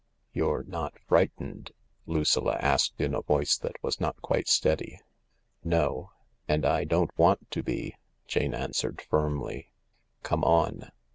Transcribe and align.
"You're 0.33 0.63
not 0.63 0.97
frightened?" 1.07 1.73
Lucilla 2.07 2.57
asked, 2.59 2.99
in 2.99 3.13
a 3.13 3.21
voice 3.21 3.55
that 3.59 3.75
was 3.83 3.99
not 4.01 4.19
quite 4.19 4.47
steady, 4.47 4.99
"No— 5.63 6.09
and 6.49 6.65
I 6.65 6.85
don't 6.85 7.15
want 7.19 7.51
to 7.51 7.61
be," 7.61 7.95
Jane 8.25 8.55
answered 8.55 8.99
firmly. 8.99 9.69
"Come 10.23 10.43
on." 10.43 10.91